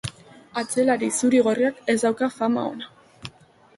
Atzelari 0.61 1.09
zuri-gorriak 1.19 1.85
ez 1.95 1.99
dauka 2.07 2.31
fama 2.39 2.67
ona. 2.71 3.35